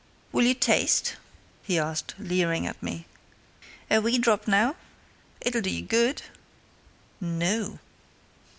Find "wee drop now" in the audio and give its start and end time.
4.01-4.75